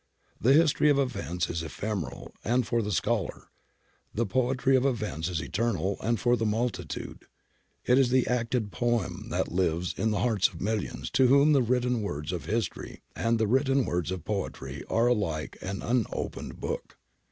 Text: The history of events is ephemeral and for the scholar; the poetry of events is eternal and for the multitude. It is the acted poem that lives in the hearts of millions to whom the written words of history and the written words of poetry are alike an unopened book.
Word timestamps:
The 0.41 0.53
history 0.53 0.89
of 0.89 0.97
events 0.97 1.47
is 1.47 1.61
ephemeral 1.61 2.33
and 2.43 2.65
for 2.65 2.81
the 2.81 2.91
scholar; 2.91 3.49
the 4.11 4.25
poetry 4.25 4.75
of 4.75 4.83
events 4.83 5.29
is 5.29 5.43
eternal 5.43 5.97
and 6.01 6.19
for 6.19 6.35
the 6.35 6.43
multitude. 6.43 7.25
It 7.85 7.99
is 7.99 8.09
the 8.09 8.25
acted 8.25 8.71
poem 8.71 9.27
that 9.29 9.51
lives 9.51 9.93
in 9.95 10.09
the 10.09 10.21
hearts 10.21 10.47
of 10.47 10.59
millions 10.59 11.11
to 11.11 11.27
whom 11.27 11.53
the 11.53 11.61
written 11.61 12.01
words 12.01 12.31
of 12.31 12.45
history 12.45 13.03
and 13.15 13.37
the 13.37 13.45
written 13.45 13.85
words 13.85 14.09
of 14.09 14.25
poetry 14.25 14.83
are 14.89 15.05
alike 15.05 15.55
an 15.61 15.83
unopened 15.83 16.59
book. 16.59 16.97